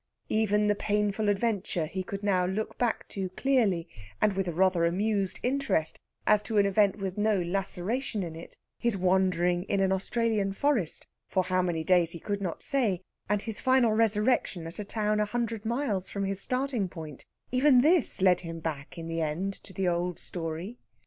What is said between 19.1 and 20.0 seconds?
end to the